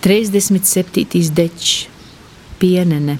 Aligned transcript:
37. 0.00 1.30
dečs, 1.30 1.86
pienene 2.58 3.18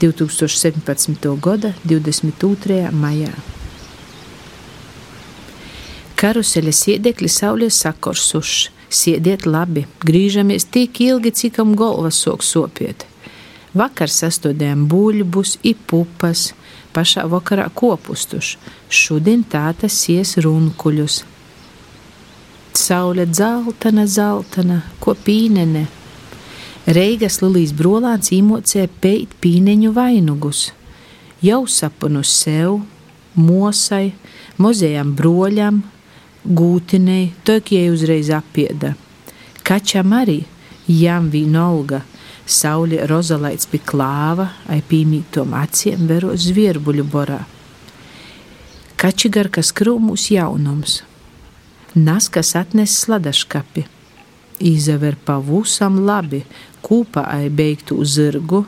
2017. 0.00 1.40
gada 1.40 1.70
22. 1.84 2.90
maijā. 2.92 3.30
Karuseļa 6.20 6.74
sēdekļi 6.76 7.30
saulē 7.32 7.70
sakorsuši, 7.72 8.68
sēdiet 8.92 9.48
labi, 9.48 9.86
grīžamies 10.04 10.68
tik 10.68 11.00
ilgi, 11.06 11.32
cikam 11.32 11.72
galva 11.72 12.12
sok 12.12 12.44
sopiet. 12.44 13.06
Vakar 13.72 14.12
sastādījām 14.12 14.84
buļbuļus, 14.92 15.56
ipupas, 15.72 16.50
pašā 16.92 17.24
vakarā 17.32 17.70
kopustuši, 17.72 18.60
šodien 18.92 19.40
tāta 19.48 19.88
sies 19.88 20.36
runkuļus 20.36 21.22
saule 22.76 23.26
dzeltena, 23.26 24.06
zeltena, 24.06 24.82
ko 25.00 25.14
pīnene. 25.14 25.86
Reigas 26.88 27.40
Lilijas 27.42 27.74
brolāns 27.76 28.32
īmocē 28.32 28.86
peit 29.00 29.34
pīneņu 29.42 29.92
vainugus, 29.96 30.70
jau 31.44 31.66
sapunu 31.68 32.22
sev, 32.24 32.80
mosai, 33.36 34.14
mozējam 34.58 35.12
broļam, 35.16 35.82
gūtinei, 36.44 37.32
tokie 37.44 37.84
uzreiz 37.92 38.30
apieda. 38.32 38.94
Kačam 39.62 40.14
arī, 40.16 40.40
jām 40.88 41.28
vienalga, 41.30 42.02
saule 42.48 43.04
rozalaits 43.10 43.68
pie 43.68 43.82
klāva, 43.84 44.48
ai 44.68 44.80
pīmītom 44.80 45.52
aciem 45.58 46.08
vero 46.08 46.32
zvierbuļu 46.32 47.04
borā. 47.04 47.42
Kačigar, 48.98 49.52
kas 49.52 49.70
krūmus 49.76 50.30
jaunums, 50.32 51.02
Nas, 51.98 52.28
kas 52.28 52.54
atnes 52.54 52.92
sladaškapi, 53.00 53.82
izaver 54.60 55.16
pavusam 55.26 55.96
labi, 56.06 56.44
kūpa 56.84 57.24
ai 57.26 57.48
beigtu 57.50 57.98
zirgu, 58.06 58.60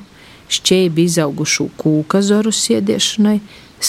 šķēbi 0.51 1.05
izaugušu 1.07 1.69
kūka 1.79 2.25
zoru 2.27 2.51
siediešanai, 2.51 3.37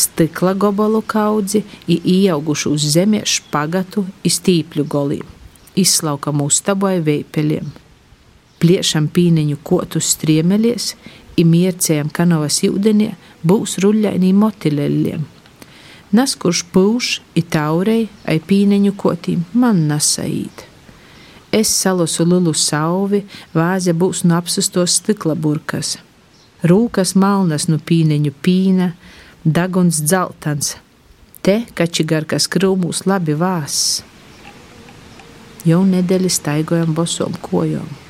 stikla 0.01 0.53
gobalu 0.53 1.01
kaudzi, 1.01 1.63
ieaugušu 1.89 2.75
uz 2.75 2.85
zemē 2.93 3.23
špagatu, 3.25 4.05
iztīpļu 4.29 4.85
golī, 4.93 5.19
izslaukam 5.73 6.45
uztaboja 6.45 7.01
veipeļiem. 7.09 7.73
Pliešam 8.61 9.09
pīneņu 9.09 9.57
kotu 9.65 10.03
striemeļies, 10.05 10.93
imiercējam 11.41 12.13
kanovas 12.13 12.61
ūdenī, 12.69 13.13
būs 13.41 13.79
ruļļainī 13.81 14.35
motileļiem 14.45 15.29
Nas, 16.11 16.35
kurš 16.35 16.65
pūš, 16.73 17.09
ir 17.39 17.45
taurei, 17.47 18.09
ai 18.27 18.41
pīneņu 18.43 18.91
kotīm, 18.99 19.45
man 19.55 19.85
nesaīt. 19.87 20.65
Es 21.55 21.71
salosu 21.71 22.25
lielu 22.27 22.51
sauvi, 22.55 23.21
vāze 23.55 23.95
būs 23.95 24.25
no 24.27 24.35
apsastos 24.39 24.97
stikla 24.99 25.35
burkas. 25.35 25.97
Rūkas 26.67 27.15
malnas 27.15 27.69
no 27.71 27.79
pīneņu 27.79 28.35
pīna, 28.43 28.91
daguns 29.43 30.03
dzeltans. 30.03 30.75
Te 31.41 31.61
kačigarkas 31.75 32.47
krūmūs 32.51 33.05
labi 33.07 33.35
vāss. 33.39 34.03
Jau 35.65 35.81
nedēļas 35.87 36.39
staigojam 36.41 36.95
bosom 36.97 37.39
kojom. 37.41 38.00